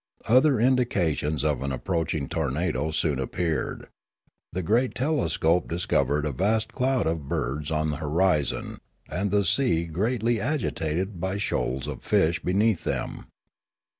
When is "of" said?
1.43-1.61, 7.05-7.27, 11.87-12.01